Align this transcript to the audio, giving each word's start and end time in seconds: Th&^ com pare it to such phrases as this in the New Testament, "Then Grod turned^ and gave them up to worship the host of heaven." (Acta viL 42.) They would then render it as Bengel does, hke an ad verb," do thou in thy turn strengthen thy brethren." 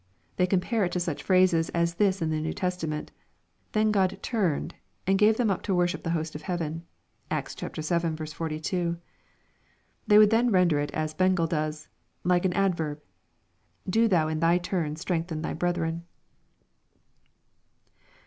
Th&^ 0.39 0.49
com 0.49 0.59
pare 0.61 0.85
it 0.85 0.91
to 0.93 0.99
such 0.99 1.21
phrases 1.21 1.69
as 1.75 1.93
this 2.01 2.23
in 2.23 2.31
the 2.31 2.41
New 2.41 2.53
Testament, 2.53 3.11
"Then 3.73 3.91
Grod 3.93 4.19
turned^ 4.21 4.71
and 5.05 5.19
gave 5.19 5.37
them 5.37 5.51
up 5.51 5.61
to 5.61 5.75
worship 5.75 6.01
the 6.01 6.09
host 6.17 6.33
of 6.33 6.41
heaven." 6.41 6.87
(Acta 7.29 7.69
viL 7.69 8.25
42.) 8.25 8.97
They 10.07 10.17
would 10.17 10.31
then 10.31 10.49
render 10.49 10.79
it 10.79 10.89
as 10.95 11.13
Bengel 11.13 11.45
does, 11.45 11.87
hke 12.25 12.45
an 12.45 12.53
ad 12.53 12.73
verb," 12.73 12.99
do 13.95 14.07
thou 14.07 14.27
in 14.27 14.39
thy 14.39 14.57
turn 14.57 14.95
strengthen 14.95 15.43
thy 15.43 15.53
brethren." 15.53 16.07